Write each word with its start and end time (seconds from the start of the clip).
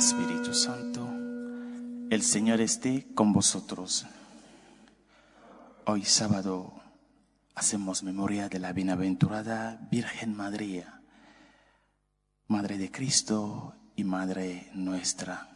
Espíritu 0.00 0.54
Santo, 0.54 1.06
el 2.08 2.22
Señor 2.22 2.62
esté 2.62 3.06
con 3.14 3.34
vosotros. 3.34 4.06
Hoy 5.84 6.04
sábado 6.04 6.72
hacemos 7.54 8.02
memoria 8.02 8.48
de 8.48 8.60
la 8.60 8.72
bienaventurada 8.72 9.78
Virgen 9.90 10.34
María, 10.34 10.99
Madre 12.50 12.78
de 12.78 12.90
Cristo 12.90 13.76
y 13.94 14.02
Madre 14.02 14.72
nuestra. 14.74 15.48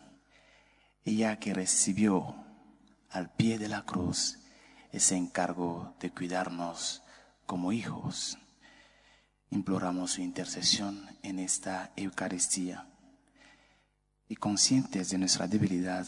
Ella 1.04 1.40
que 1.40 1.52
recibió 1.52 2.36
al 3.10 3.34
pie 3.34 3.58
de 3.58 3.66
la 3.66 3.84
cruz 3.84 4.38
ese 4.92 5.16
encargo 5.16 5.96
de 5.98 6.12
cuidarnos 6.12 7.02
como 7.46 7.72
hijos. 7.72 8.38
Imploramos 9.50 10.12
su 10.12 10.22
intercesión 10.22 11.04
en 11.24 11.40
esta 11.40 11.90
Eucaristía. 11.96 12.86
Y 14.28 14.36
conscientes 14.36 15.10
de 15.10 15.18
nuestra 15.18 15.48
debilidad, 15.48 16.06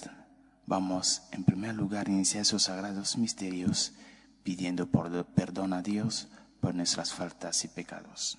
vamos 0.67 1.23
en 1.33 1.43
primer 1.43 1.75
lugar 1.75 2.07
a 2.07 2.13
iniciar 2.13 2.43
esos 2.43 2.63
sagrados 2.63 3.19
misterios 3.19 3.93
pidiendo 4.45 4.89
perdón 5.35 5.73
a 5.73 5.83
Dios 5.83 6.29
por 6.61 6.77
nuestras 6.77 7.13
faltas 7.13 7.65
y 7.65 7.69
pecados. 7.69 8.39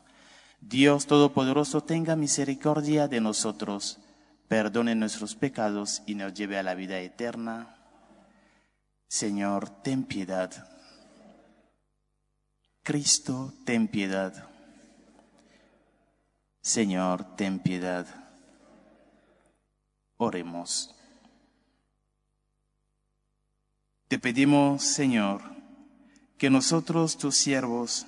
Dios 0.61 1.07
Todopoderoso 1.07 1.81
tenga 1.81 2.15
misericordia 2.15 3.07
de 3.07 3.19
nosotros, 3.19 3.99
perdone 4.47 4.93
nuestros 4.95 5.35
pecados 5.35 6.03
y 6.05 6.15
nos 6.15 6.33
lleve 6.35 6.57
a 6.59 6.63
la 6.63 6.75
vida 6.75 6.99
eterna. 6.99 7.75
Señor, 9.07 9.69
ten 9.81 10.03
piedad. 10.03 10.69
Cristo, 12.83 13.53
ten 13.65 13.87
piedad. 13.87 14.47
Señor, 16.61 17.35
ten 17.35 17.59
piedad. 17.59 18.05
Oremos. 20.17 20.93
Te 24.07 24.19
pedimos, 24.19 24.83
Señor, 24.83 25.41
que 26.37 26.49
nosotros, 26.49 27.17
tus 27.17 27.35
siervos, 27.35 28.05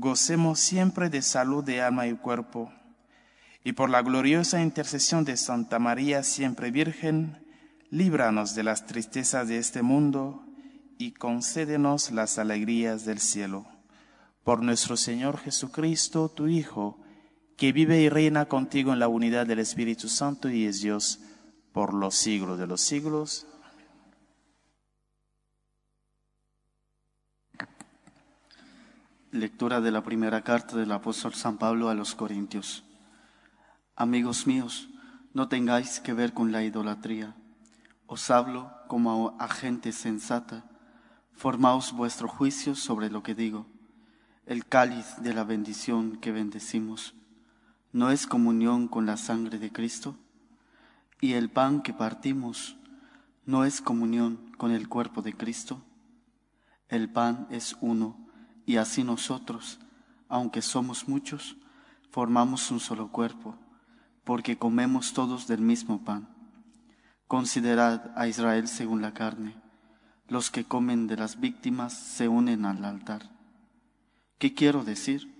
gocemos 0.00 0.60
siempre 0.60 1.10
de 1.10 1.22
salud 1.22 1.64
de 1.64 1.82
alma 1.82 2.06
y 2.06 2.14
cuerpo, 2.14 2.72
y 3.64 3.72
por 3.72 3.90
la 3.90 4.02
gloriosa 4.02 4.62
intercesión 4.62 5.24
de 5.24 5.36
Santa 5.36 5.78
María, 5.78 6.22
siempre 6.22 6.70
Virgen, 6.70 7.44
líbranos 7.90 8.54
de 8.54 8.62
las 8.62 8.86
tristezas 8.86 9.48
de 9.48 9.58
este 9.58 9.82
mundo 9.82 10.44
y 10.98 11.12
concédenos 11.12 12.10
las 12.10 12.38
alegrías 12.38 13.04
del 13.04 13.18
cielo. 13.18 13.66
Por 14.44 14.62
nuestro 14.62 14.96
Señor 14.96 15.38
Jesucristo, 15.38 16.28
tu 16.28 16.48
Hijo, 16.48 16.98
que 17.56 17.72
vive 17.72 18.00
y 18.00 18.08
reina 18.08 18.46
contigo 18.46 18.92
en 18.92 19.00
la 19.00 19.08
unidad 19.08 19.46
del 19.46 19.58
Espíritu 19.58 20.08
Santo 20.08 20.48
y 20.48 20.64
es 20.64 20.80
Dios 20.80 21.20
por 21.72 21.92
los 21.92 22.14
siglos 22.14 22.58
de 22.58 22.66
los 22.66 22.80
siglos. 22.80 23.46
Lectura 29.30 29.82
de 29.82 29.90
la 29.90 30.02
primera 30.02 30.42
carta 30.42 30.78
del 30.78 30.90
apóstol 30.90 31.34
San 31.34 31.58
Pablo 31.58 31.90
a 31.90 31.94
los 31.94 32.14
Corintios. 32.14 32.82
Amigos 33.94 34.46
míos, 34.46 34.88
no 35.34 35.48
tengáis 35.48 36.00
que 36.00 36.14
ver 36.14 36.32
con 36.32 36.50
la 36.50 36.64
idolatría. 36.64 37.36
Os 38.06 38.30
hablo 38.30 38.72
como 38.86 39.36
a 39.38 39.48
gente 39.48 39.92
sensata. 39.92 40.64
Formaos 41.34 41.92
vuestro 41.92 42.26
juicio 42.26 42.74
sobre 42.74 43.10
lo 43.10 43.22
que 43.22 43.34
digo. 43.34 43.66
El 44.46 44.64
cáliz 44.64 45.16
de 45.18 45.34
la 45.34 45.44
bendición 45.44 46.16
que 46.16 46.32
bendecimos 46.32 47.14
no 47.92 48.10
es 48.10 48.26
comunión 48.26 48.88
con 48.88 49.04
la 49.04 49.18
sangre 49.18 49.58
de 49.58 49.70
Cristo. 49.70 50.16
Y 51.20 51.34
el 51.34 51.50
pan 51.50 51.82
que 51.82 51.92
partimos 51.92 52.78
no 53.44 53.66
es 53.66 53.82
comunión 53.82 54.54
con 54.56 54.70
el 54.70 54.88
cuerpo 54.88 55.20
de 55.20 55.34
Cristo. 55.34 55.82
El 56.88 57.10
pan 57.10 57.46
es 57.50 57.76
uno 57.82 58.27
y 58.68 58.76
así 58.76 59.02
nosotros, 59.02 59.78
aunque 60.28 60.60
somos 60.60 61.08
muchos, 61.08 61.56
formamos 62.10 62.70
un 62.70 62.80
solo 62.80 63.10
cuerpo, 63.10 63.56
porque 64.24 64.58
comemos 64.58 65.14
todos 65.14 65.46
del 65.46 65.62
mismo 65.62 66.04
pan. 66.04 66.28
Considerad 67.26 68.12
a 68.14 68.28
Israel 68.28 68.68
según 68.68 69.00
la 69.00 69.14
carne. 69.14 69.56
Los 70.28 70.50
que 70.50 70.64
comen 70.64 71.06
de 71.06 71.16
las 71.16 71.40
víctimas 71.40 71.94
se 71.94 72.28
unen 72.28 72.66
al 72.66 72.84
altar. 72.84 73.30
¿Qué 74.36 74.52
quiero 74.52 74.84
decir? 74.84 75.34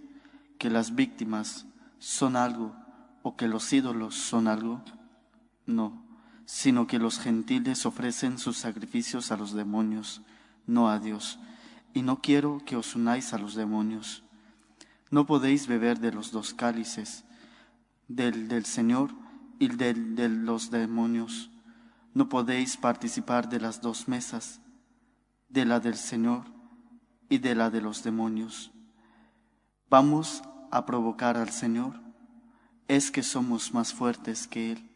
¿Que 0.58 0.70
las 0.70 0.94
víctimas 0.94 1.66
son 1.98 2.34
algo 2.34 2.74
o 3.22 3.36
que 3.36 3.46
los 3.46 3.70
ídolos 3.74 4.14
son 4.14 4.48
algo? 4.48 4.82
No, 5.66 6.02
sino 6.46 6.86
que 6.86 6.98
los 6.98 7.18
gentiles 7.18 7.84
ofrecen 7.84 8.38
sus 8.38 8.56
sacrificios 8.56 9.30
a 9.32 9.36
los 9.36 9.52
demonios, 9.52 10.22
no 10.66 10.88
a 10.88 10.98
Dios 10.98 11.38
y 11.94 12.02
no 12.02 12.20
quiero 12.20 12.60
que 12.64 12.76
os 12.76 12.94
unáis 12.94 13.32
a 13.32 13.38
los 13.38 13.54
demonios. 13.54 14.22
No 15.10 15.26
podéis 15.26 15.66
beber 15.66 16.00
de 16.00 16.12
los 16.12 16.32
dos 16.32 16.54
cálices, 16.54 17.24
del 18.08 18.48
del 18.48 18.64
Señor 18.64 19.10
y 19.58 19.68
del 19.68 20.16
de 20.16 20.28
los 20.28 20.70
demonios. 20.70 21.50
No 22.14 22.28
podéis 22.28 22.76
participar 22.76 23.48
de 23.48 23.60
las 23.60 23.80
dos 23.80 24.08
mesas, 24.08 24.60
de 25.48 25.64
la 25.64 25.80
del 25.80 25.96
Señor 25.96 26.44
y 27.28 27.38
de 27.38 27.54
la 27.54 27.70
de 27.70 27.80
los 27.80 28.02
demonios. 28.02 28.70
Vamos 29.88 30.42
a 30.70 30.84
provocar 30.84 31.36
al 31.36 31.50
Señor. 31.50 32.00
Es 32.88 33.10
que 33.10 33.22
somos 33.22 33.72
más 33.72 33.92
fuertes 33.92 34.46
que 34.46 34.72
Él. 34.72 34.90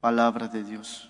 Palabra 0.00 0.48
de 0.48 0.64
Dios. 0.64 1.09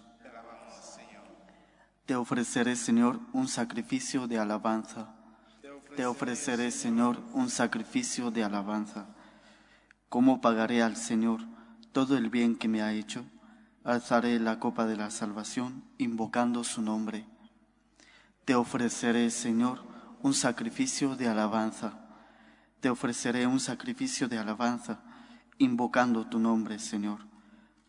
Te 2.10 2.16
ofreceré, 2.16 2.74
Señor, 2.74 3.20
un 3.32 3.46
sacrificio 3.46 4.26
de 4.26 4.36
alabanza. 4.36 5.14
Te 5.94 6.06
ofreceré, 6.06 6.72
Señor, 6.72 7.22
un 7.34 7.48
sacrificio 7.48 8.32
de 8.32 8.42
alabanza. 8.42 9.06
¿Cómo 10.08 10.40
pagaré 10.40 10.82
al 10.82 10.96
Señor 10.96 11.42
todo 11.92 12.16
el 12.16 12.28
bien 12.28 12.56
que 12.56 12.66
me 12.66 12.82
ha 12.82 12.92
hecho? 12.92 13.24
Alzaré 13.84 14.40
la 14.40 14.58
copa 14.58 14.86
de 14.86 14.96
la 14.96 15.12
salvación, 15.12 15.84
invocando 15.98 16.64
su 16.64 16.82
nombre. 16.82 17.28
Te 18.44 18.56
ofreceré, 18.56 19.30
Señor, 19.30 19.84
un 20.20 20.34
sacrificio 20.34 21.14
de 21.14 21.28
alabanza. 21.28 21.92
Te 22.80 22.90
ofreceré 22.90 23.46
un 23.46 23.60
sacrificio 23.60 24.26
de 24.26 24.36
alabanza, 24.36 25.00
invocando 25.58 26.26
tu 26.26 26.40
nombre, 26.40 26.80
Señor. 26.80 27.20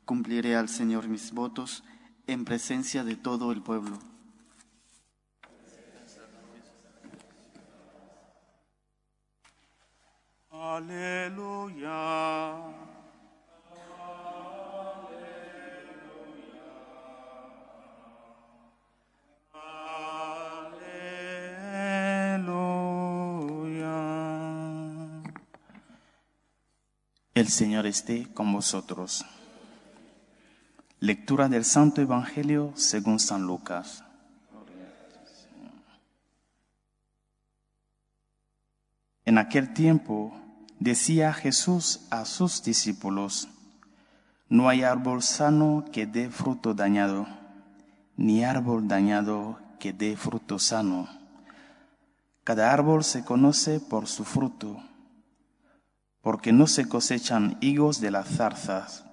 Cumpliré 0.06 0.56
al 0.56 0.70
Señor 0.70 1.08
mis 1.08 1.32
votos 1.32 1.84
en 2.28 2.46
presencia 2.46 3.04
de 3.04 3.16
todo 3.16 3.52
el 3.52 3.64
pueblo. 3.64 4.11
Aleluya. 10.72 12.56
Aleluya. 22.32 22.72
El 27.34 27.48
Señor 27.50 27.86
esté 27.86 28.32
con 28.34 28.54
vosotros. 28.54 29.26
Lectura 31.02 31.50
del 31.50 31.66
Santo 31.66 32.00
Evangelio 32.00 32.72
según 32.76 33.20
San 33.20 33.42
Lucas. 33.42 34.06
En 39.26 39.38
aquel 39.38 39.74
tiempo 39.74 40.34
decía 40.81 41.31
Jesús 41.31 42.01
a 42.10 42.25
sus 42.25 42.63
discípulos, 42.63 43.48
no 44.50 44.68
hay 44.68 44.81
árbol 44.81 45.22
sano 45.22 45.86
que 45.94 46.07
dé 46.07 46.31
fruto 46.31 46.74
dañado, 46.74 47.28
ni 48.18 48.44
árbol 48.44 48.88
dañado 48.88 49.60
que 49.80 49.94
dé 49.94 50.18
fruto 50.18 50.57
sano. 50.57 51.07
Cada 52.44 52.74
árbol 52.74 53.04
se 53.04 53.24
conoce 53.24 53.80
por 53.80 54.07
su 54.07 54.25
fruto 54.25 54.81
porque 56.22 56.51
no 56.51 56.68
se 56.68 56.88
cosechan 56.88 57.57
higos 57.62 58.00
de 58.00 58.12
las 58.12 58.27
zarzas, 58.27 59.06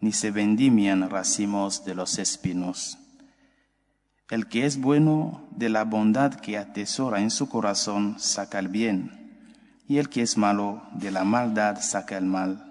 ni 0.00 0.12
se 0.12 0.30
vendimian 0.30 1.08
racimos 1.08 1.84
de 1.84 1.94
los 1.94 2.18
espinos. 2.18 2.98
El 4.30 4.46
que 4.46 4.64
es 4.64 4.80
bueno 4.80 5.46
de 5.50 5.68
la 5.68 5.84
bondad 5.84 6.34
que 6.34 6.56
atesora 6.56 7.20
en 7.20 7.30
su 7.30 7.48
corazón 7.48 8.16
saca 8.18 8.58
el 8.58 8.68
bien, 8.68 9.19
y 9.90 9.98
el 9.98 10.08
que 10.08 10.22
es 10.22 10.36
malo 10.36 10.84
de 10.92 11.10
la 11.10 11.24
maldad 11.24 11.80
saca 11.80 12.16
el 12.16 12.24
mal, 12.24 12.64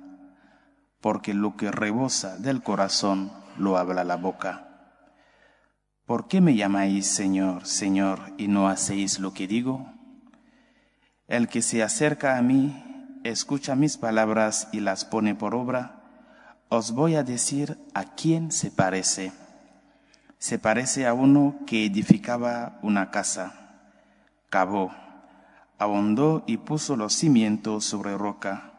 porque 1.01 1.33
lo 1.33 1.57
que 1.57 1.69
rebosa 1.69 2.37
del 2.37 2.63
corazón 2.63 3.29
lo 3.57 3.77
habla 3.77 4.05
la 4.05 4.15
boca. 4.15 4.69
¿Por 6.05 6.29
qué 6.29 6.39
me 6.39 6.55
llamáis 6.55 7.07
Señor, 7.07 7.65
Señor, 7.65 8.21
y 8.37 8.47
no 8.47 8.69
hacéis 8.69 9.19
lo 9.19 9.33
que 9.33 9.49
digo? 9.49 9.91
El 11.27 11.49
que 11.49 11.61
se 11.61 11.83
acerca 11.83 12.37
a 12.37 12.41
mí 12.41 13.19
escucha 13.25 13.75
mis 13.75 13.97
palabras 13.97 14.69
y 14.71 14.79
las 14.79 15.03
pone 15.03 15.35
por 15.35 15.55
obra, 15.55 16.01
os 16.69 16.93
voy 16.93 17.15
a 17.15 17.23
decir 17.23 17.77
a 17.93 18.15
quién 18.15 18.49
se 18.49 18.71
parece. 18.71 19.33
Se 20.37 20.57
parece 20.57 21.05
a 21.05 21.13
uno 21.13 21.57
que 21.67 21.85
edificaba 21.85 22.79
una 22.81 23.11
casa, 23.11 23.81
cavó, 24.49 24.93
ahondó 25.79 26.43
y 26.45 26.57
puso 26.57 26.97
los 26.97 27.13
cimientos 27.13 27.85
sobre 27.85 28.17
roca. 28.17 28.73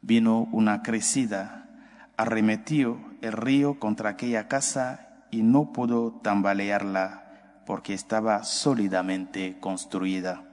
Vino 0.00 0.48
una 0.50 0.82
crecida, 0.82 1.68
arremetió 2.16 2.98
el 3.20 3.32
río 3.32 3.78
contra 3.78 4.10
aquella 4.10 4.48
casa 4.48 5.26
y 5.30 5.42
no 5.42 5.72
pudo 5.72 6.12
tambalearla 6.22 7.62
porque 7.66 7.92
estaba 7.92 8.44
sólidamente 8.44 9.58
construida. 9.60 10.44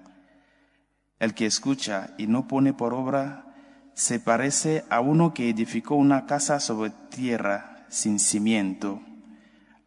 El 1.20 1.34
que 1.34 1.46
escucha 1.46 2.10
y 2.18 2.28
no 2.28 2.48
pone 2.48 2.74
por 2.74 2.94
obra 2.94 3.46
se 3.94 4.20
parece 4.20 4.84
a 4.90 5.00
uno 5.00 5.34
que 5.34 5.50
edificó 5.50 5.96
una 5.96 6.26
casa 6.26 6.60
sobre 6.60 6.90
tierra 7.10 7.86
sin 7.88 8.20
cimiento, 8.20 9.02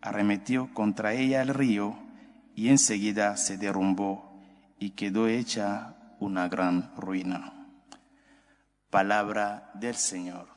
arremetió 0.01 0.73
contra 0.73 1.13
ella 1.13 1.43
el 1.43 1.49
río 1.49 1.99
y 2.55 2.69
enseguida 2.69 3.37
se 3.37 3.59
derrumbó 3.59 4.26
y 4.79 4.91
quedó 4.91 5.29
hecha 5.29 5.97
una 6.21 6.49
gran 6.49 6.95
ruina. 6.97 7.53
Palabra 8.91 9.71
del 9.75 9.97
Señor. 9.97 10.49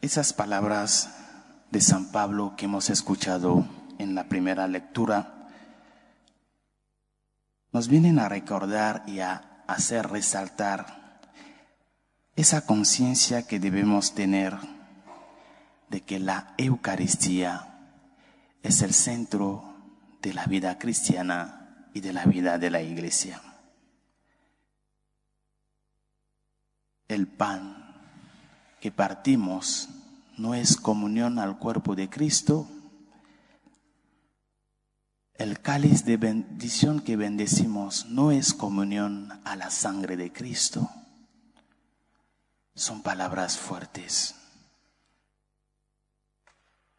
Esas 0.00 0.32
palabras 0.32 1.14
de 1.70 1.80
San 1.80 2.10
Pablo 2.12 2.54
que 2.56 2.66
hemos 2.66 2.88
escuchado 2.88 3.66
en 3.98 4.14
la 4.14 4.24
primera 4.28 4.66
lectura 4.68 5.48
nos 7.72 7.88
vienen 7.88 8.18
a 8.18 8.28
recordar 8.28 9.02
y 9.06 9.20
a 9.20 9.62
hacer 9.66 10.08
resaltar 10.08 11.20
esa 12.36 12.64
conciencia 12.64 13.46
que 13.46 13.58
debemos 13.58 14.14
tener 14.14 14.56
de 15.90 16.00
que 16.02 16.20
la 16.20 16.54
Eucaristía 16.56 17.77
es 18.68 18.82
el 18.82 18.92
centro 18.92 19.64
de 20.20 20.34
la 20.34 20.44
vida 20.44 20.78
cristiana 20.78 21.88
y 21.94 22.00
de 22.00 22.12
la 22.12 22.26
vida 22.26 22.58
de 22.58 22.70
la 22.70 22.82
iglesia. 22.82 23.40
El 27.08 27.26
pan 27.26 27.96
que 28.78 28.92
partimos 28.92 29.88
no 30.36 30.54
es 30.54 30.76
comunión 30.76 31.38
al 31.38 31.58
cuerpo 31.58 31.96
de 31.96 32.10
Cristo, 32.10 32.68
el 35.34 35.60
cáliz 35.60 36.04
de 36.04 36.18
bendición 36.18 37.00
que 37.00 37.16
bendecimos 37.16 38.04
no 38.06 38.32
es 38.32 38.52
comunión 38.52 39.40
a 39.44 39.56
la 39.56 39.70
sangre 39.70 40.18
de 40.18 40.30
Cristo. 40.30 40.90
Son 42.74 43.02
palabras 43.02 43.56
fuertes. 43.56 44.34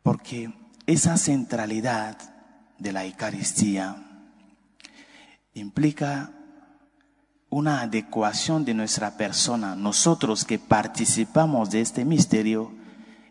Porque 0.02 0.52
esa 0.90 1.18
centralidad 1.18 2.18
de 2.80 2.92
la 2.92 3.06
Eucaristía 3.06 3.96
implica 5.54 6.32
una 7.52 7.82
adecuación 7.82 8.66
de 8.66 8.74
nuestra 8.74 9.16
persona. 9.16 9.76
Nosotros 9.76 10.46
que 10.46 10.58
participamos 10.58 11.70
de 11.70 11.82
este 11.82 12.06
misterio, 12.06 12.74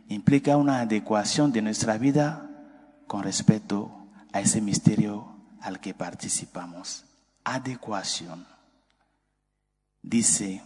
implica 0.07 0.57
una 0.57 0.79
adecuación 0.79 1.51
de 1.51 1.63
nuestra 1.63 1.99
vida 1.99 2.49
con 3.09 3.25
respeto 3.25 4.07
a 4.33 4.41
ese 4.41 4.61
misterio 4.61 5.37
al 5.61 5.81
que 5.81 5.95
participamos. 5.95 7.07
Adecuación. 7.43 8.47
Dice 10.01 10.63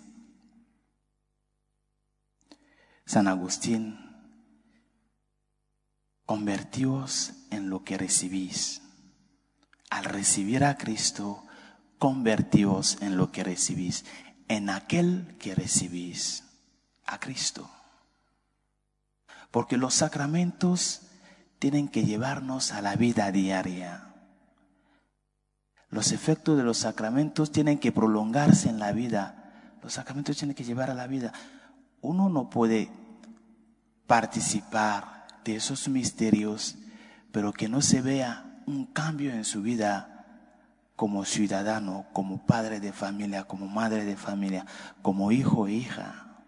San 3.07 3.29
Agustín, 3.29 4.02
convertíos 6.33 7.35
en 7.51 7.69
lo 7.69 7.85
que 7.85 7.99
recibís. 7.99 8.81
Al 9.91 10.05
recibir 10.07 10.65
a 10.65 10.79
Cristo, 10.79 11.45
convertíos 11.99 12.97
en 13.03 13.19
lo 13.19 13.31
que 13.31 13.45
recibís, 13.45 14.07
en 14.49 14.71
aquel 14.71 15.37
que 15.39 15.55
recibís 15.55 16.45
a 17.05 17.21
Cristo. 17.21 17.69
Porque 19.51 19.77
los 19.77 19.93
sacramentos 19.93 21.03
tienen 21.59 21.87
que 21.87 22.07
llevarnos 22.07 22.73
a 22.73 22.81
la 22.81 22.97
vida 22.97 23.31
diaria. 23.31 24.15
Los 25.91 26.13
efectos 26.13 26.57
de 26.57 26.63
los 26.63 26.79
sacramentos 26.79 27.53
tienen 27.53 27.79
que 27.79 27.93
prolongarse 27.93 28.71
en 28.71 28.79
la 28.79 28.93
vida. 28.93 29.75
Los 29.83 29.93
sacramentos 29.93 30.39
tienen 30.39 30.57
que 30.57 30.65
llevar 30.65 30.89
a 30.89 30.95
la 30.95 31.07
vida. 31.07 31.35
Uno 32.01 32.31
no 32.31 32.49
puede 32.49 32.91
participar 34.07 35.12
de 35.45 35.57
esos 35.57 35.89
misterios, 35.89 36.77
pero 37.33 37.53
que 37.53 37.69
no 37.69 37.81
se 37.83 38.03
vea 38.03 38.63
un 38.67 38.87
cambio 38.87 39.33
en 39.33 39.45
su 39.45 39.63
vida 39.63 40.13
como 40.97 41.25
ciudadano, 41.25 42.07
como 42.13 42.47
padre 42.47 42.81
de 42.81 42.93
familia, 42.93 43.45
como 43.45 43.67
madre 43.67 44.05
de 44.05 44.17
familia, 44.17 44.67
como 45.03 45.33
hijo 45.33 45.67
e 45.67 45.73
hija. 45.73 46.45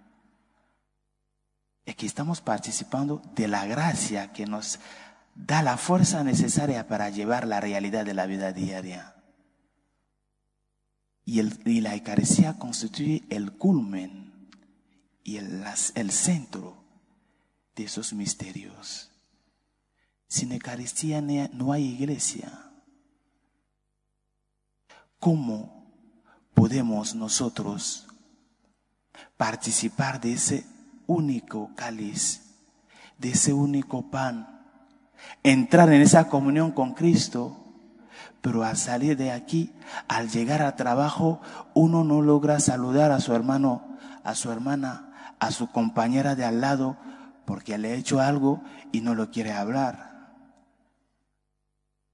Es 1.85 1.97
que 1.97 2.07
estamos 2.07 2.41
participando 2.41 3.21
de 3.35 3.49
la 3.49 3.67
gracia 3.67 4.33
que 4.33 4.47
nos 4.47 4.79
da 5.35 5.63
la 5.63 5.77
fuerza 5.77 6.23
necesaria 6.23 6.87
para 6.87 7.11
llevar 7.11 7.47
la 7.47 7.61
realidad 7.61 8.05
de 8.05 8.15
la 8.15 8.27
vida 8.27 8.53
diaria. 8.53 9.17
Y, 11.25 11.41
el, 11.41 11.59
la 11.83 11.95
Eucaristía 11.95 12.59
constituye 12.59 13.25
el 13.31 13.53
culmen 13.53 14.51
y 15.25 15.39
el, 15.39 15.65
el 15.95 16.11
centro 16.11 16.84
de 17.75 17.85
esos 17.85 18.13
misterios. 18.13 19.11
Sin 20.29 20.53
Eucaristía 20.53 21.21
no 21.21 21.73
hay 21.73 21.85
iglesia. 21.85 22.71
¿Cómo 25.19 25.93
podemos 26.55 27.15
nosotros 27.15 28.07
participar 29.37 30.21
de 30.21 30.35
ese 30.35 30.67
único 31.07 31.71
cáliz, 31.75 32.43
de 33.19 33.31
ese 33.31 33.53
único 33.53 34.11
pan 34.11 34.55
entrar 35.43 35.93
en 35.93 36.03
esa 36.03 36.29
comunión 36.29 36.73
con 36.73 36.95
Cristo, 36.95 37.57
pero 38.41 38.65
al 38.65 38.77
salir 38.77 39.17
de 39.17 39.33
aquí, 39.33 39.73
al 40.09 40.29
llegar 40.29 40.63
al 40.63 40.77
trabajo, 40.77 41.41
uno 41.75 42.05
no 42.05 42.23
logra 42.23 42.61
saludar 42.61 43.11
a 43.13 43.21
su 43.21 43.35
hermano, 43.35 43.97
a 44.23 44.35
su 44.35 44.51
hermana, 44.51 45.35
a 45.39 45.51
su 45.51 45.71
compañera 45.71 46.35
de 46.35 46.45
al 46.45 46.61
lado, 46.61 46.97
porque 47.45 47.77
le 47.79 47.93
ha 47.93 47.95
hecho 47.95 48.21
algo 48.21 48.63
y 48.93 49.01
no 49.01 49.15
lo 49.15 49.31
quiere 49.31 49.53
hablar. 49.53 50.33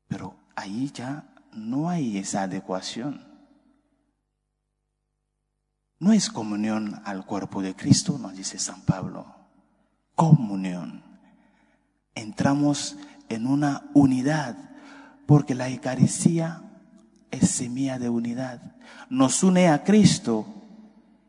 Pero 0.08 0.36
ahí 0.56 0.90
ya 0.92 1.24
no 1.52 1.88
hay 1.88 2.18
esa 2.18 2.42
adecuación. 2.42 3.28
No 5.98 6.12
es 6.12 6.30
comunión 6.30 7.00
al 7.04 7.26
cuerpo 7.26 7.62
de 7.62 7.76
Cristo, 7.76 8.18
nos 8.18 8.34
dice 8.34 8.58
San 8.58 8.80
Pablo. 8.82 9.26
Comunión 10.14 11.10
entramos 12.14 12.96
en 13.28 13.46
una 13.46 13.90
unidad, 13.94 14.56
porque 15.26 15.54
la 15.54 15.68
Eucaristía 15.68 16.62
es 17.30 17.50
semilla 17.50 17.98
de 17.98 18.08
unidad. 18.08 18.76
Nos 19.08 19.42
une 19.42 19.68
a 19.68 19.84
Cristo 19.84 20.46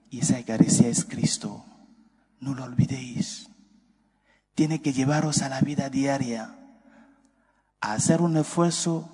y 0.10 0.20
esa 0.20 0.40
Eucaristía 0.40 0.88
es 0.88 1.06
Cristo. 1.06 1.64
No 2.40 2.56
lo 2.56 2.64
olvidéis. 2.64 3.51
Tiene 4.62 4.80
que 4.80 4.94
llevaros 4.94 5.42
a 5.42 5.50
la 5.50 5.60
vida 5.60 5.90
diaria, 5.90 6.56
a 7.80 7.94
hacer 7.94 8.22
un 8.22 8.38
esfuerzo 8.38 9.10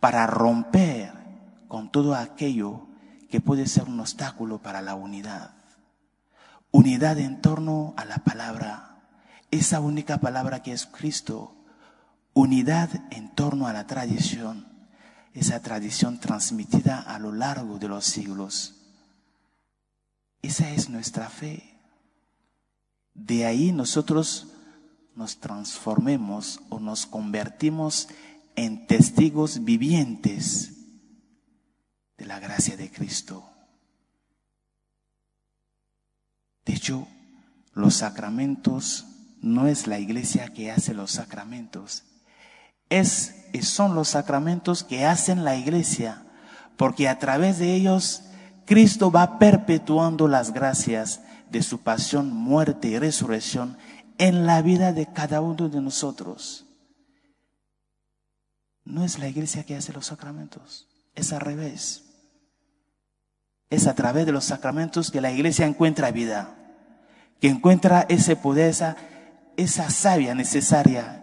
para 0.00 0.26
romper 0.26 1.12
con 1.68 1.92
todo 1.92 2.14
aquello 2.14 2.86
que 3.28 3.42
puede 3.42 3.66
ser 3.66 3.84
un 3.84 4.00
obstáculo 4.00 4.62
para 4.62 4.80
la 4.80 4.94
unidad. 4.94 5.50
Unidad 6.70 7.18
en 7.18 7.42
torno 7.42 7.92
a 7.98 8.06
la 8.06 8.16
palabra, 8.24 9.02
esa 9.50 9.80
única 9.80 10.20
palabra 10.20 10.62
que 10.62 10.72
es 10.72 10.86
Cristo. 10.86 11.54
Unidad 12.32 12.88
en 13.10 13.28
torno 13.34 13.66
a 13.66 13.74
la 13.74 13.86
tradición, 13.86 14.66
esa 15.34 15.60
tradición 15.60 16.18
transmitida 16.18 16.98
a 16.98 17.18
lo 17.18 17.32
largo 17.32 17.78
de 17.78 17.88
los 17.88 18.06
siglos. 18.06 18.74
Esa 20.40 20.70
es 20.70 20.88
nuestra 20.88 21.28
fe. 21.28 21.78
De 23.12 23.44
ahí 23.44 23.70
nosotros 23.70 24.54
nos 25.18 25.40
transformemos 25.40 26.60
o 26.68 26.78
nos 26.78 27.04
convertimos 27.04 28.06
en 28.54 28.86
testigos 28.86 29.64
vivientes 29.64 30.74
de 32.16 32.24
la 32.24 32.38
gracia 32.38 32.76
de 32.76 32.88
Cristo. 32.88 33.42
De 36.64 36.72
hecho, 36.72 37.08
los 37.72 37.94
sacramentos 37.94 39.06
no 39.42 39.66
es 39.66 39.88
la 39.88 39.98
iglesia 39.98 40.52
que 40.52 40.70
hace 40.70 40.94
los 40.94 41.10
sacramentos, 41.10 42.04
es, 42.88 43.34
son 43.62 43.96
los 43.96 44.10
sacramentos 44.10 44.84
que 44.84 45.04
hacen 45.04 45.42
la 45.42 45.56
iglesia, 45.56 46.22
porque 46.76 47.08
a 47.08 47.18
través 47.18 47.58
de 47.58 47.74
ellos 47.74 48.22
Cristo 48.66 49.10
va 49.10 49.40
perpetuando 49.40 50.28
las 50.28 50.52
gracias 50.52 51.22
de 51.50 51.64
su 51.64 51.80
pasión, 51.80 52.32
muerte 52.32 52.86
y 52.86 52.98
resurrección 53.00 53.76
en 54.18 54.46
la 54.46 54.60
vida 54.62 54.92
de 54.92 55.06
cada 55.06 55.40
uno 55.40 55.68
de 55.68 55.80
nosotros. 55.80 56.66
No 58.84 59.04
es 59.04 59.18
la 59.18 59.28
iglesia 59.28 59.64
que 59.64 59.76
hace 59.76 59.92
los 59.92 60.06
sacramentos, 60.06 60.88
es 61.14 61.32
al 61.32 61.40
revés. 61.40 62.04
Es 63.70 63.86
a 63.86 63.94
través 63.94 64.26
de 64.26 64.32
los 64.32 64.44
sacramentos 64.44 65.10
que 65.10 65.20
la 65.20 65.30
iglesia 65.30 65.66
encuentra 65.66 66.10
vida, 66.10 66.56
que 67.40 67.48
encuentra 67.48 68.06
ese 68.08 68.34
poder, 68.34 68.70
esa, 68.70 68.96
esa 69.56 69.90
savia 69.90 70.34
necesaria 70.34 71.22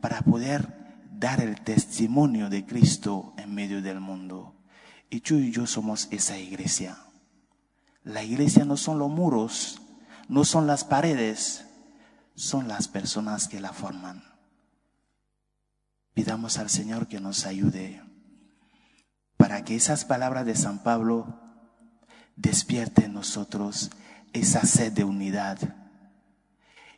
para 0.00 0.22
poder 0.22 0.66
dar 1.12 1.40
el 1.40 1.60
testimonio 1.60 2.48
de 2.48 2.64
Cristo 2.64 3.34
en 3.36 3.54
medio 3.54 3.82
del 3.82 4.00
mundo. 4.00 4.56
Y 5.10 5.20
tú 5.20 5.34
y 5.34 5.52
yo 5.52 5.66
somos 5.66 6.08
esa 6.10 6.38
iglesia. 6.38 6.96
La 8.02 8.24
iglesia 8.24 8.64
no 8.64 8.76
son 8.76 8.98
los 8.98 9.10
muros, 9.10 9.82
no 10.28 10.44
son 10.44 10.66
las 10.66 10.84
paredes, 10.84 11.66
son 12.34 12.68
las 12.68 12.88
personas 12.88 13.48
que 13.48 13.60
la 13.60 13.72
forman. 13.72 14.24
Pidamos 16.14 16.58
al 16.58 16.68
Señor 16.68 17.08
que 17.08 17.20
nos 17.20 17.46
ayude 17.46 18.02
para 19.36 19.64
que 19.64 19.74
esas 19.76 20.04
palabras 20.04 20.46
de 20.46 20.54
San 20.54 20.82
Pablo 20.82 21.40
despierten 22.36 23.06
en 23.06 23.14
nosotros 23.14 23.90
esa 24.32 24.62
sed 24.62 24.92
de 24.92 25.04
unidad 25.04 25.58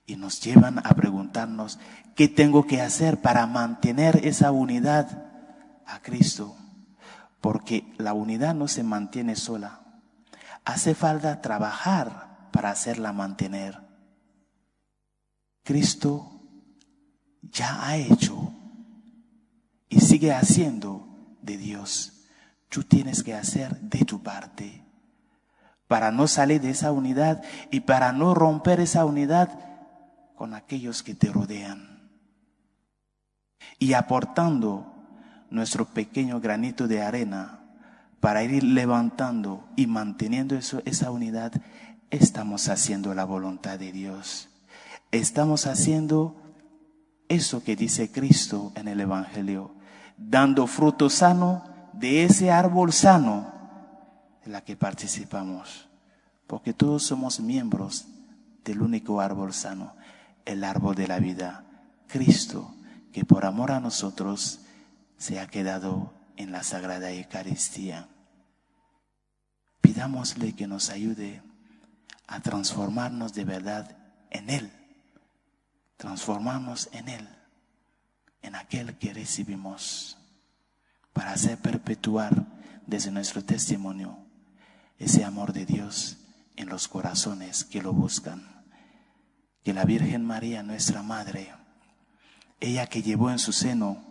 y 0.06 0.16
nos 0.16 0.40
llevan 0.42 0.78
a 0.78 0.94
preguntarnos 0.94 1.78
qué 2.14 2.28
tengo 2.28 2.66
que 2.66 2.82
hacer 2.82 3.20
para 3.20 3.46
mantener 3.46 4.26
esa 4.26 4.50
unidad 4.50 5.24
a 5.86 6.00
Cristo. 6.00 6.56
Porque 7.40 7.92
la 7.98 8.12
unidad 8.12 8.54
no 8.54 8.68
se 8.68 8.82
mantiene 8.82 9.36
sola. 9.36 9.80
Hace 10.64 10.94
falta 10.94 11.40
trabajar 11.40 12.48
para 12.52 12.70
hacerla 12.70 13.12
mantener. 13.12 13.83
Cristo 15.64 16.42
ya 17.40 17.86
ha 17.86 17.96
hecho 17.96 18.52
y 19.88 20.00
sigue 20.00 20.32
haciendo 20.32 21.36
de 21.42 21.56
Dios. 21.56 22.26
Tú 22.68 22.84
tienes 22.84 23.22
que 23.22 23.34
hacer 23.34 23.80
de 23.80 24.04
tu 24.04 24.22
parte 24.22 24.84
para 25.88 26.10
no 26.10 26.26
salir 26.26 26.60
de 26.60 26.70
esa 26.70 26.92
unidad 26.92 27.42
y 27.70 27.80
para 27.80 28.12
no 28.12 28.34
romper 28.34 28.80
esa 28.80 29.04
unidad 29.04 29.58
con 30.36 30.54
aquellos 30.54 31.02
que 31.02 31.14
te 31.14 31.30
rodean. 31.30 32.10
Y 33.78 33.94
aportando 33.94 34.94
nuestro 35.50 35.86
pequeño 35.86 36.40
granito 36.40 36.88
de 36.88 37.02
arena 37.02 37.60
para 38.20 38.42
ir 38.42 38.64
levantando 38.64 39.68
y 39.76 39.86
manteniendo 39.86 40.56
eso, 40.56 40.82
esa 40.84 41.10
unidad, 41.10 41.52
estamos 42.10 42.68
haciendo 42.68 43.14
la 43.14 43.24
voluntad 43.24 43.78
de 43.78 43.92
Dios. 43.92 44.48
Estamos 45.10 45.66
haciendo 45.66 46.36
eso 47.28 47.62
que 47.62 47.76
dice 47.76 48.10
Cristo 48.10 48.72
en 48.74 48.88
el 48.88 49.00
Evangelio, 49.00 49.74
dando 50.16 50.66
fruto 50.66 51.10
sano 51.10 51.64
de 51.92 52.24
ese 52.24 52.50
árbol 52.50 52.92
sano 52.92 53.52
en 54.44 54.52
la 54.52 54.62
que 54.62 54.76
participamos, 54.76 55.88
porque 56.46 56.72
todos 56.72 57.02
somos 57.02 57.40
miembros 57.40 58.06
del 58.64 58.82
único 58.82 59.20
árbol 59.20 59.52
sano, 59.52 59.94
el 60.44 60.64
árbol 60.64 60.94
de 60.94 61.08
la 61.08 61.18
vida, 61.18 61.64
Cristo, 62.06 62.74
que 63.12 63.24
por 63.24 63.44
amor 63.46 63.70
a 63.72 63.80
nosotros 63.80 64.60
se 65.16 65.40
ha 65.40 65.46
quedado 65.46 66.12
en 66.36 66.52
la 66.52 66.62
Sagrada 66.62 67.10
Eucaristía. 67.10 68.08
Pidámosle 69.80 70.54
que 70.54 70.66
nos 70.66 70.90
ayude 70.90 71.42
a 72.26 72.40
transformarnos 72.40 73.34
de 73.34 73.44
verdad 73.44 73.96
en 74.30 74.50
Él, 74.50 74.70
transformarnos 75.96 76.88
en 76.92 77.08
Él, 77.08 77.28
en 78.42 78.54
aquel 78.54 78.98
que 78.98 79.14
recibimos, 79.14 80.18
para 81.12 81.32
hacer 81.32 81.58
perpetuar 81.58 82.46
desde 82.86 83.10
nuestro 83.10 83.44
testimonio 83.44 84.18
ese 84.98 85.24
amor 85.24 85.52
de 85.52 85.66
Dios 85.66 86.18
en 86.56 86.68
los 86.68 86.88
corazones 86.88 87.64
que 87.64 87.82
lo 87.82 87.92
buscan. 87.92 88.64
Que 89.62 89.72
la 89.72 89.84
Virgen 89.84 90.24
María, 90.24 90.62
nuestra 90.62 91.02
Madre, 91.02 91.52
ella 92.60 92.86
que 92.86 93.02
llevó 93.02 93.30
en 93.30 93.38
su 93.38 93.52
seno 93.52 94.02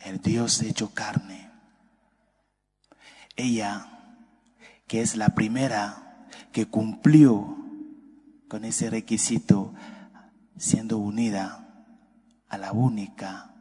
el 0.00 0.20
Dios 0.20 0.60
hecho 0.62 0.92
carne, 0.92 1.50
ella 3.36 3.86
que 4.86 5.02
es 5.02 5.16
la 5.16 5.30
primera 5.30 6.26
que 6.52 6.66
cumplió 6.66 7.56
con 8.48 8.64
ese 8.64 8.90
requisito 8.90 9.74
siendo 10.56 10.98
unida 10.98 11.84
a 12.48 12.58
la 12.58 12.72
única 12.72 13.54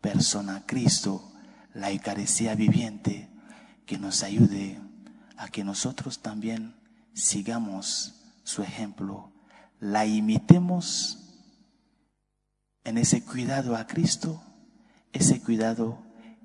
persona, 0.00 0.64
Cristo, 0.66 1.32
la 1.72 1.90
Eucaristía 1.90 2.54
viviente, 2.54 3.28
que 3.86 3.98
nos 3.98 4.22
ayude 4.22 4.80
a 5.36 5.48
que 5.48 5.64
nosotros 5.64 6.20
también 6.20 6.74
sigamos 7.12 8.22
su 8.42 8.62
ejemplo, 8.62 9.32
la 9.80 10.06
imitemos 10.06 11.18
en 12.84 12.98
ese 12.98 13.24
cuidado 13.24 13.76
a 13.76 13.86
Cristo, 13.86 14.42
ese 15.12 15.40
cuidado 15.40 16.02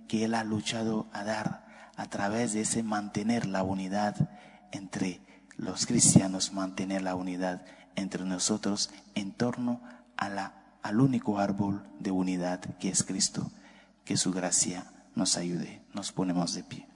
que 0.08 0.26
Él 0.26 0.34
ha 0.34 0.44
luchado 0.44 1.08
a 1.12 1.24
dar 1.24 1.92
a 1.96 2.06
través 2.08 2.54
de 2.54 2.62
ese 2.62 2.82
mantener 2.82 3.46
la 3.46 3.64
unidad 3.64 4.30
entre 4.72 5.22
los 5.58 5.86
cristianos, 5.86 6.54
mantener 6.54 7.02
la 7.02 7.16
unidad 7.16 7.66
entre 8.00 8.26
nosotros 8.26 8.90
en 9.16 9.32
torno 9.32 9.82
a 10.18 10.30
la, 10.30 10.54
al 10.82 11.02
único 11.02 11.40
árbol 11.40 11.84
de 12.00 12.12
unidad 12.12 12.62
que 12.78 12.90
es 12.90 13.04
Cristo. 13.04 13.52
Que 14.06 14.18
su 14.18 14.32
gracia 14.32 14.92
nos 15.16 15.38
ayude. 15.38 15.82
Nos 15.94 16.12
ponemos 16.12 16.54
de 16.54 16.64
pie 16.64 16.90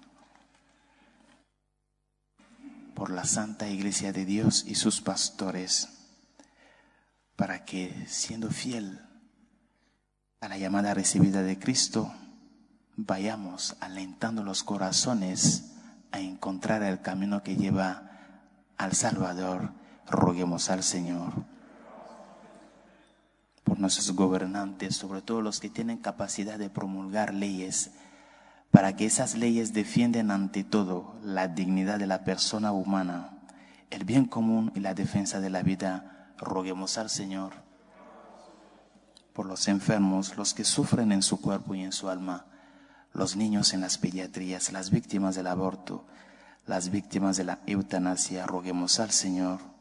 por 2.94 3.10
la 3.10 3.26
Santa 3.26 3.68
Iglesia 3.68 4.14
de 4.14 4.26
Dios 4.26 4.66
y 4.68 4.76
sus 4.76 5.02
pastores, 5.02 5.90
para 7.36 7.66
que, 7.66 8.06
siendo 8.08 8.50
fiel 8.50 9.02
a 10.40 10.48
la 10.48 10.58
llamada 10.58 10.94
recibida 10.94 11.42
de 11.42 11.58
Cristo, 11.58 12.14
vayamos 12.96 13.76
alentando 13.80 14.44
los 14.44 14.64
corazones 14.64 15.72
a 16.12 16.20
encontrar 16.20 16.84
el 16.84 17.02
camino 17.02 17.42
que 17.42 17.56
lleva 17.56 18.12
al 18.78 18.94
Salvador. 18.94 19.72
Roguemos 20.10 20.70
al 20.70 20.84
Señor 20.84 21.34
por 23.64 23.80
nuestros 23.80 24.12
gobernantes, 24.12 24.96
sobre 24.96 25.22
todo 25.22 25.42
los 25.42 25.60
que 25.60 25.70
tienen 25.70 25.98
capacidad 25.98 26.60
de 26.60 26.70
promulgar 26.70 27.34
leyes 27.34 27.92
para 28.72 28.96
que 28.96 29.06
esas 29.06 29.36
leyes 29.36 29.72
defiendan 29.72 30.32
ante 30.32 30.64
todo 30.64 31.16
la 31.24 31.48
dignidad 31.48 32.00
de 32.00 32.08
la 32.08 32.24
persona 32.24 32.72
humana, 32.72 33.38
el 33.92 34.04
bien 34.04 34.26
común 34.26 34.72
y 34.76 34.80
la 34.80 34.94
defensa 34.94 35.40
de 35.40 35.50
la 35.50 35.62
vida, 35.62 36.34
roguemos 36.38 36.98
al 36.98 37.10
Señor 37.10 37.54
por 39.34 39.46
los 39.48 39.68
enfermos, 39.68 40.38
los 40.38 40.54
que 40.54 40.64
sufren 40.64 41.12
en 41.12 41.24
su 41.24 41.42
cuerpo 41.42 41.76
y 41.76 41.84
en 41.84 41.92
su 41.92 42.10
alma, 42.10 42.46
los 43.14 43.36
niños 43.36 43.74
en 43.74 43.82
las 43.82 43.98
pediatrías, 43.98 44.72
las 44.72 44.92
víctimas 44.92 45.36
del 45.36 45.48
aborto, 45.48 46.06
las 46.66 46.90
víctimas 46.90 47.38
de 47.38 47.44
la 47.44 47.60
eutanasia, 47.66 48.46
roguemos 48.46 49.00
al 49.00 49.12
Señor. 49.12 49.73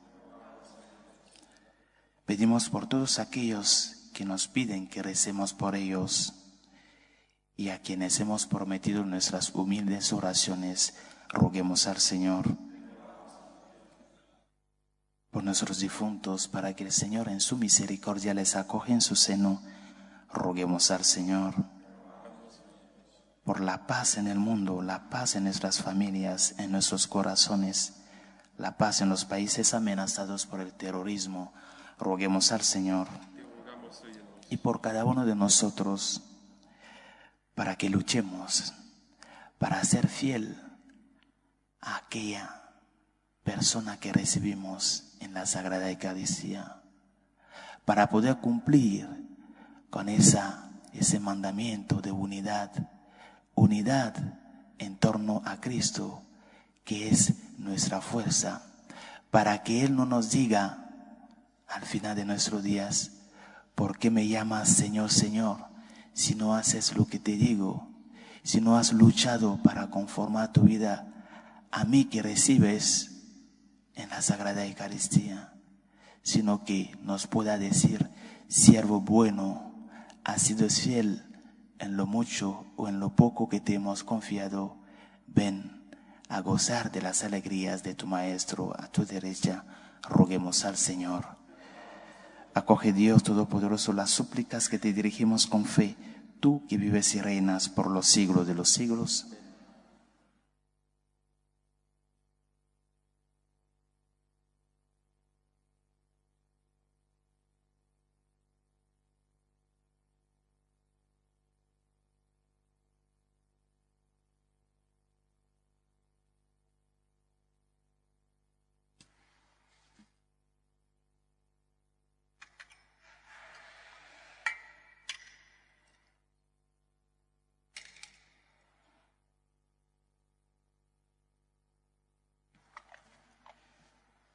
Pedimos 2.33 2.71
por 2.71 2.87
todos 2.87 3.19
aquellos 3.19 4.09
que 4.15 4.25
nos 4.25 4.49
piden 4.49 4.89
que 4.89 5.03
recemos 5.03 5.53
por 5.53 5.75
ellos 5.75 6.33
y 7.59 7.69
a 7.69 7.83
quienes 7.83 8.19
hemos 8.21 8.47
prometido 8.47 9.05
nuestras 9.05 9.55
humildes 9.55 10.15
oraciones, 10.15 10.95
roguemos 11.29 11.87
al 11.87 11.99
Señor 11.99 12.57
por 15.31 15.45
nuestros 15.45 15.81
difuntos, 15.81 16.49
para 16.49 16.75
que 16.75 16.85
el 16.85 16.93
Señor 16.93 17.29
en 17.29 17.43
su 17.43 17.59
misericordia 17.59 18.33
les 18.33 18.57
acoge 18.57 18.95
en 18.95 19.03
su 19.03 19.15
seno, 19.15 19.61
roguemos 20.33 20.91
al 20.91 21.05
Señor 21.05 21.55
por 23.45 23.61
la 23.61 23.87
paz 23.87 24.17
en 24.17 24.27
el 24.27 24.39
mundo, 24.39 24.81
la 24.81 25.11
paz 25.11 25.37
en 25.37 25.45
nuestras 25.45 25.83
familias, 25.83 26.55
en 26.57 26.73
nuestros 26.73 27.07
corazones, 27.07 27.93
la 28.57 28.79
paz 28.79 29.03
en 29.03 29.11
los 29.11 29.27
países 29.27 29.75
amenazados 29.75 30.47
por 30.47 30.63
el 30.63 30.73
terrorismo. 30.73 31.53
Roguemos 32.03 32.53
al 32.53 32.63
Señor 32.63 33.09
y 34.51 34.57
por 34.59 34.81
cada 34.81 35.05
uno 35.05 35.25
de 35.25 35.35
nosotros 35.35 36.23
para 37.55 37.77
que 37.77 37.89
luchemos, 37.89 38.75
para 39.59 39.83
ser 39.85 40.09
fiel 40.09 40.61
a 41.81 41.97
aquella 41.97 42.73
persona 43.45 43.99
que 43.99 44.13
recibimos 44.13 45.15
en 45.21 45.35
la 45.35 45.47
Sagrada 45.47 45.91
Eucaristía, 45.91 46.83
para 47.85 48.09
poder 48.09 48.39
cumplir 48.39 49.09
con 49.91 50.09
esa, 50.09 50.71
ese 50.93 51.21
mandamiento 51.21 52.01
de 52.01 52.13
unidad 52.13 52.91
unidad 53.55 54.15
en 54.79 54.97
torno 54.97 55.43
a 55.45 55.61
Cristo, 55.61 56.23
que 56.85 57.09
es 57.09 57.35
nuestra 57.59 58.01
fuerza, 58.01 58.63
para 59.31 59.63
que 59.63 59.85
Él 59.85 59.95
no 59.95 60.07
nos 60.07 60.31
diga 60.31 60.82
al 61.73 61.87
final 61.87 62.15
de 62.15 62.27
nuestros 62.27 62.63
días, 62.63 63.13
¿por 63.75 63.99
qué 63.99 64.11
me 64.11 64.29
llamas 64.29 64.69
Señor, 64.69 65.11
Señor, 65.11 65.69
si 66.13 66.35
no 66.35 66.55
haces 66.55 66.95
lo 66.95 67.07
que 67.07 67.19
te 67.19 67.33
digo, 67.33 67.89
si 68.43 68.61
no 68.61 68.77
has 68.77 68.93
luchado 68.93 69.59
para 69.63 69.89
conformar 69.89 70.53
tu 70.53 70.63
vida 70.63 71.09
a 71.71 71.85
mí 71.85 72.05
que 72.05 72.21
recibes 72.21 73.23
en 73.95 74.11
la 74.11 74.21
Sagrada 74.21 74.67
Eucaristía, 74.67 75.55
sino 76.23 76.65
que 76.65 76.95
nos 77.03 77.27
pueda 77.27 77.57
decir, 77.57 78.11
siervo 78.49 79.01
bueno, 79.01 79.89
has 80.25 80.43
sido 80.43 80.69
fiel 80.69 81.25
en 81.79 81.97
lo 81.97 82.07
mucho 82.07 82.67
o 82.77 82.89
en 82.89 83.01
lo 83.01 83.17
poco 83.17 83.49
que 83.49 83.61
te 83.61 83.75
hemos 83.75 84.05
confiado, 84.05 84.77
ven 85.27 85.89
a 86.29 86.41
gozar 86.41 86.93
de 86.93 87.01
las 87.01 87.25
alegrías 87.25 87.83
de 87.83 87.95
tu 87.95 88.07
Maestro 88.07 88.75
a 88.79 88.89
tu 88.89 89.07
derecha. 89.07 89.65
Roguemos 90.03 90.65
al 90.65 90.77
Señor. 90.77 91.42
Acoge 92.55 92.93
Dios 92.93 93.23
Todopoderoso 93.23 93.93
las 93.93 94.11
súplicas 94.11 94.69
que 94.69 94.79
te 94.79 94.93
dirigimos 94.93 95.47
con 95.47 95.65
fe, 95.65 95.97
tú 96.41 96.67
que 96.69 96.77
vives 96.77 97.15
y 97.15 97.21
reinas 97.21 97.69
por 97.71 97.91
los 97.91 98.07
siglos 98.07 98.47
de 98.47 98.55
los 98.55 98.69
siglos. 98.69 99.32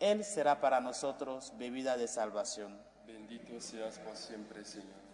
Él 0.00 0.24
será 0.24 0.60
para 0.60 0.80
nosotros 0.80 1.52
bebida 1.56 1.96
de 1.96 2.08
salvación. 2.08 2.78
Bendito 3.06 3.60
seas 3.60 3.98
por 3.98 4.16
siempre, 4.16 4.64
Señor. 4.64 5.08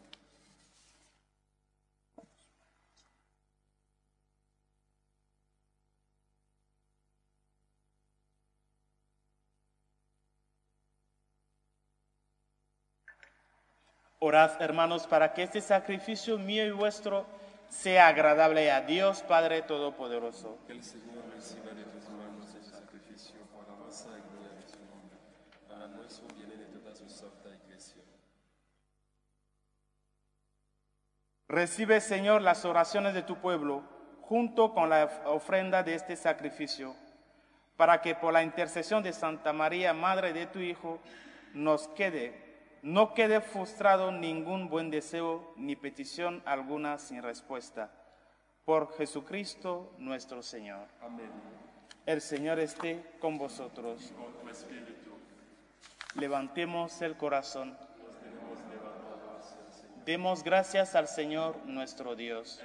Orad, 14.26 14.62
hermanos, 14.62 15.06
para 15.06 15.34
que 15.34 15.42
este 15.42 15.60
sacrificio 15.60 16.38
mío 16.38 16.64
y 16.64 16.70
vuestro 16.70 17.26
sea 17.68 18.08
agradable 18.08 18.70
a 18.72 18.80
Dios 18.80 19.22
Padre 19.22 19.60
Todopoderoso. 19.60 20.56
Que 20.66 20.72
el 20.72 20.82
Señor 20.82 21.24
reciba 21.34 21.72
de 21.74 21.82
tus 21.84 22.08
manos 22.08 22.54
el 22.54 22.64
sacrificio 22.64 23.40
por 23.52 23.68
la 23.68 23.74
masa 23.84 24.08
y 24.16 24.22
gloria 24.32 24.56
de 24.56 24.66
su 24.66 24.78
nombre, 24.88 25.18
para 25.68 25.88
nuestro 25.88 26.26
bien 26.36 26.50
y 26.54 26.56
de 26.56 26.78
toda 26.78 26.93
su 26.93 26.93
santa 27.08 27.54
iglesia. 27.54 28.02
Recibe, 31.48 32.00
Señor, 32.00 32.42
las 32.42 32.64
oraciones 32.64 33.14
de 33.14 33.22
tu 33.22 33.36
pueblo 33.36 33.82
junto 34.22 34.72
con 34.72 34.88
la 34.88 35.22
ofrenda 35.26 35.82
de 35.82 35.94
este 35.94 36.16
sacrificio, 36.16 36.94
para 37.76 38.00
que 38.00 38.14
por 38.14 38.32
la 38.32 38.42
intercesión 38.42 39.02
de 39.02 39.12
Santa 39.12 39.52
María, 39.52 39.92
Madre 39.92 40.32
de 40.32 40.46
tu 40.46 40.58
Hijo, 40.58 40.98
nos 41.52 41.88
quede, 41.88 42.34
no 42.82 43.14
quede 43.14 43.40
frustrado 43.40 44.10
ningún 44.10 44.68
buen 44.68 44.90
deseo 44.90 45.52
ni 45.56 45.76
petición 45.76 46.42
alguna 46.46 46.98
sin 46.98 47.22
respuesta. 47.22 47.90
Por 48.64 48.96
Jesucristo 48.96 49.92
nuestro 49.98 50.42
Señor. 50.42 50.88
Amén. 51.02 51.30
El 52.06 52.20
Señor 52.20 52.58
esté 52.58 53.04
con 53.20 53.36
vosotros. 53.36 54.12
Con 54.16 54.32
tu 54.42 54.48
espíritu, 54.48 55.03
Levantemos 56.14 57.02
el 57.02 57.16
corazón. 57.16 57.76
Demos 60.04 60.44
gracias 60.44 60.94
al 60.94 61.08
Señor 61.08 61.56
nuestro 61.66 62.14
Dios. 62.14 62.62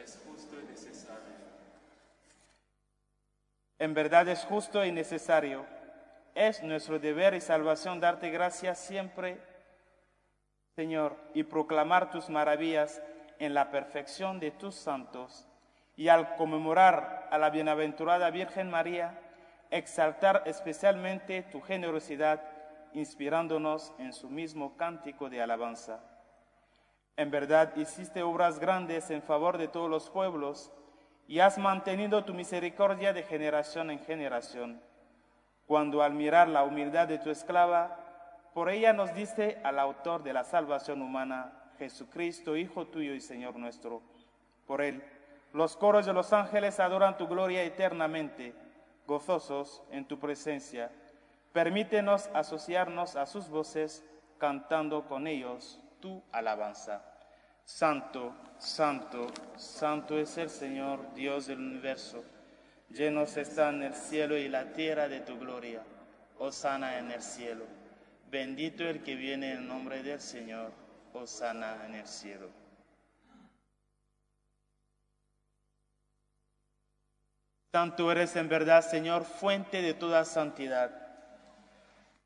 En 3.80 3.94
verdad 3.96 4.28
es 4.28 4.44
justo 4.44 4.86
y 4.86 4.92
necesario. 4.92 5.66
Es 6.36 6.62
nuestro 6.62 7.00
deber 7.00 7.34
y 7.34 7.42
salvación 7.42 8.00
darte 8.00 8.30
gracias 8.30 8.78
siempre, 8.78 9.40
Señor, 10.76 11.16
y 11.34 11.44
proclamar 11.44 12.12
tus 12.12 12.30
maravillas 12.30 13.02
en 13.40 13.56
la 13.56 13.72
perfección 13.72 14.40
de 14.40 14.52
tus 14.52 14.76
santos. 14.76 15.48
Y 15.96 16.10
al 16.10 16.36
conmemorar 16.36 17.28
a 17.32 17.38
la 17.40 17.50
bienaventurada 17.50 18.30
Virgen 18.30 18.70
María, 18.70 19.20
exaltar 19.72 20.44
especialmente 20.46 21.42
tu 21.44 21.62
generosidad, 21.62 22.59
inspirándonos 22.94 23.94
en 23.98 24.14
su 24.14 24.30
mismo 24.30 24.78
cántico 24.78 25.30
de 25.30 25.42
alabanza. 25.42 26.02
En 27.18 27.32
verdad 27.32 27.76
hiciste 27.76 28.24
obras 28.24 28.60
grandes 28.60 29.10
en 29.10 29.22
favor 29.22 29.58
de 29.58 29.68
todos 29.68 29.90
los 29.90 30.10
pueblos 30.10 30.72
y 31.28 31.40
has 31.40 31.58
mantenido 31.58 32.24
tu 32.24 32.34
misericordia 32.34 33.14
de 33.14 33.24
generación 33.24 33.92
en 33.92 34.00
generación. 34.00 34.82
Cuando 35.68 36.02
al 36.02 36.14
mirar 36.14 36.48
la 36.48 36.64
humildad 36.64 37.08
de 37.08 37.20
tu 37.20 37.30
esclava, 37.30 38.00
por 38.54 38.70
ella 38.70 38.94
nos 38.94 39.14
diste 39.14 39.60
al 39.64 39.80
autor 39.80 40.24
de 40.24 40.34
la 40.34 40.44
salvación 40.44 41.02
humana, 41.02 41.54
Jesucristo, 41.78 42.58
Hijo 42.58 42.88
tuyo 42.88 43.14
y 43.14 43.22
Señor 43.22 43.56
nuestro. 43.58 44.02
Por 44.66 44.82
él, 44.82 45.04
los 45.54 45.78
coros 45.78 46.06
de 46.06 46.14
los 46.14 46.34
ángeles 46.34 46.80
adoran 46.80 47.18
tu 47.18 47.28
gloria 47.28 47.64
eternamente, 47.64 48.54
gozosos 49.08 49.84
en 49.92 50.06
tu 50.06 50.20
presencia. 50.20 50.92
Permítenos 51.54 52.30
asociarnos 52.34 53.16
a 53.16 53.26
sus 53.26 53.50
voces, 53.50 54.04
cantando 54.38 55.06
con 55.08 55.28
ellos 55.28 55.80
tu 56.00 56.24
alabanza. 56.32 57.04
Santo, 57.66 58.34
santo, 58.58 59.28
santo 59.56 60.18
es 60.18 60.38
el 60.38 60.50
Señor, 60.50 61.14
Dios 61.14 61.48
del 61.48 61.60
universo. 61.60 62.24
Llenos 62.90 63.38
están 63.38 63.84
el 63.84 63.94
cielo 63.94 64.38
y 64.38 64.48
la 64.48 64.74
tierra 64.74 65.08
de 65.08 65.22
tu 65.22 65.38
gloria. 65.38 65.84
Osana 66.40 66.98
en 66.98 67.12
el 67.12 67.22
cielo. 67.22 67.66
Bendito 68.32 68.84
el 68.84 69.04
que 69.04 69.16
viene 69.16 69.54
en 69.54 69.68
nombre 69.68 70.02
del 70.02 70.20
Señor. 70.20 70.72
Osana 71.14 71.86
en 71.86 71.96
el 71.96 72.08
cielo. 72.08 72.50
Tanto 77.72 78.12
eres 78.12 78.36
en 78.36 78.50
verdad, 78.50 78.82
Señor, 78.82 79.26
fuente 79.26 79.82
de 79.82 79.94
toda 79.94 80.26
santidad. 80.26 81.09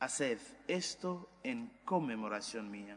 Haced 0.00 0.38
esto 0.66 1.28
en 1.42 1.70
conmemoración 1.84 2.70
mía. 2.70 2.96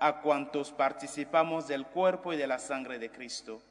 a 0.00 0.22
cuantos 0.22 0.72
participamos 0.72 1.68
del 1.68 1.86
cuerpo 1.86 2.32
y 2.32 2.38
de 2.38 2.46
la 2.46 2.58
sangre 2.58 2.98
de 2.98 3.10
Cristo. 3.10 3.62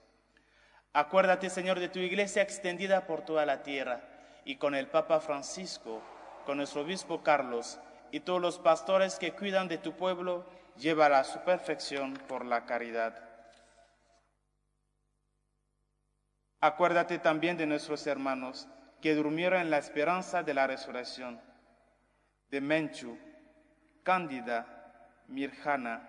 Acuérdate, 0.93 1.49
Señor, 1.49 1.79
de 1.79 1.89
tu 1.89 1.99
iglesia 1.99 2.43
extendida 2.43 3.07
por 3.07 3.23
toda 3.23 3.45
la 3.45 3.63
tierra 3.63 4.01
y 4.45 4.55
con 4.55 4.75
el 4.75 4.87
Papa 4.87 5.19
Francisco, 5.19 6.01
con 6.45 6.57
nuestro 6.57 6.81
obispo 6.81 7.23
Carlos 7.23 7.79
y 8.11 8.21
todos 8.21 8.39
los 8.41 8.59
pastores 8.59 9.17
que 9.17 9.33
cuidan 9.33 9.67
de 9.67 9.79
tu 9.79 9.93
pueblo, 9.93 10.45
llévala 10.77 11.19
a 11.19 11.23
su 11.23 11.39
perfección 11.39 12.13
por 12.27 12.45
la 12.45 12.65
caridad. 12.65 13.15
Acuérdate 16.61 17.19
también 17.19 17.57
de 17.57 17.65
nuestros 17.65 18.05
hermanos 18.05 18.67
que 19.01 19.15
durmieron 19.15 19.61
en 19.61 19.69
la 19.69 19.77
esperanza 19.77 20.43
de 20.43 20.53
la 20.53 20.67
resurrección, 20.67 21.41
de 22.51 22.61
Menchu, 22.61 23.17
Cándida, 24.03 25.23
Mirjana, 25.27 26.08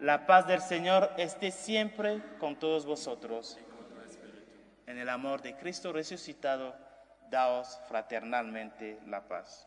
La 0.00 0.26
paz 0.26 0.46
del 0.46 0.60
Señor 0.60 1.10
esté 1.16 1.50
siempre 1.50 2.22
con 2.38 2.56
todos 2.56 2.84
vosotros. 2.84 3.58
En 4.86 4.98
el 4.98 5.08
amor 5.08 5.40
de 5.40 5.56
Cristo 5.56 5.92
resucitado, 5.92 6.74
daos 7.30 7.80
fraternalmente 7.88 9.00
la 9.06 9.26
paz. 9.26 9.66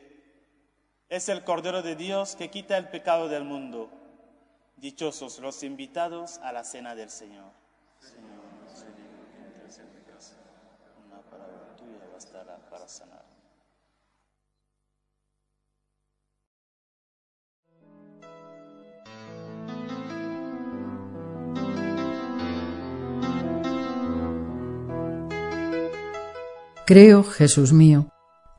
es 1.11 1.27
el 1.27 1.43
Cordero 1.43 1.81
de 1.81 1.97
Dios 1.97 2.37
que 2.37 2.49
quita 2.49 2.77
el 2.77 2.87
pecado 2.87 3.27
del 3.27 3.43
mundo. 3.43 3.89
Dichosos 4.77 5.39
los 5.39 5.61
invitados 5.61 6.37
a 6.37 6.53
la 6.53 6.63
cena 6.63 6.95
del 6.95 7.09
Señor. 7.09 7.51
Señor, 7.99 8.21
no 8.63 8.73
soy 8.73 8.87
digno 8.93 9.27
que 9.29 9.45
entres 9.45 9.77
en 9.79 9.93
mi 9.93 10.01
casa. 10.09 10.35
Una 11.05 11.21
palabra 11.23 11.75
tuya 11.75 12.07
bastará 12.13 12.57
para 12.69 12.87
sanar. 12.87 13.25
Creo, 26.85 27.23
Jesús 27.23 27.73
mío, 27.73 28.07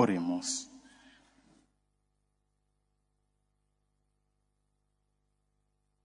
Oremos. 0.00 0.70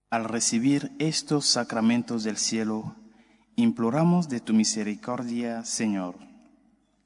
Al 0.09 0.23
recibir 0.23 0.91
estos 0.97 1.45
sacramentos 1.45 2.23
del 2.23 2.37
cielo, 2.37 2.95
imploramos 3.55 4.29
de 4.29 4.39
tu 4.39 4.53
misericordia, 4.53 5.63
Señor, 5.63 6.15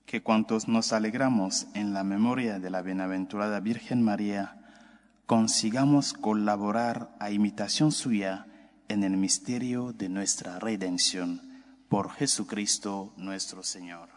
que 0.05 0.23
cuantos 0.23 0.69
nos 0.69 0.93
alegramos 0.93 1.67
en 1.73 1.91
la 1.91 2.05
memoria 2.05 2.57
de 2.57 2.69
la 2.69 2.81
bienaventurada 2.81 3.59
Virgen 3.59 4.01
María, 4.01 4.57
consigamos 5.25 6.13
colaborar 6.13 7.13
a 7.19 7.31
imitación 7.31 7.91
suya 7.91 8.47
en 8.87 9.03
el 9.03 9.17
misterio 9.17 9.91
de 9.91 10.07
nuestra 10.07 10.57
redención 10.59 11.41
por 11.89 12.11
Jesucristo 12.11 13.11
nuestro 13.17 13.61
Señor. 13.61 14.16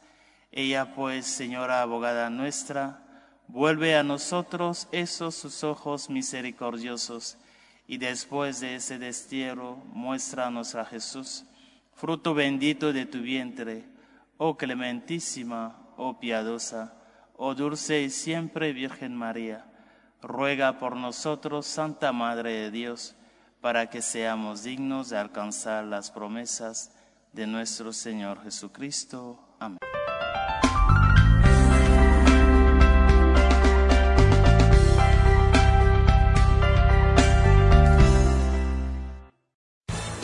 Ella 0.51 0.93
pues, 0.93 1.25
Señora 1.25 1.81
abogada 1.81 2.29
nuestra, 2.29 3.01
vuelve 3.47 3.95
a 3.95 4.03
nosotros 4.03 4.87
esos 4.91 5.35
sus 5.35 5.63
ojos 5.63 6.09
misericordiosos 6.09 7.37
y 7.87 7.97
después 7.97 8.59
de 8.59 8.75
ese 8.75 8.97
destierro 8.99 9.75
muéstranos 9.93 10.75
a 10.75 10.85
Jesús, 10.85 11.45
fruto 11.93 12.33
bendito 12.33 12.93
de 12.93 13.05
tu 13.05 13.19
vientre, 13.21 13.85
oh 14.37 14.57
clementísima, 14.57 15.93
oh 15.97 16.19
piadosa, 16.19 16.95
oh 17.35 17.55
dulce 17.55 18.01
y 18.01 18.09
siempre 18.09 18.73
Virgen 18.73 19.15
María. 19.15 19.65
Ruega 20.21 20.77
por 20.79 20.95
nosotros, 20.95 21.65
Santa 21.65 22.11
Madre 22.11 22.53
de 22.53 22.71
Dios, 22.71 23.15
para 23.59 23.89
que 23.89 24.01
seamos 24.01 24.63
dignos 24.63 25.09
de 25.09 25.17
alcanzar 25.17 25.83
las 25.83 26.11
promesas 26.11 26.93
de 27.33 27.47
nuestro 27.47 27.91
Señor 27.91 28.43
Jesucristo. 28.43 29.50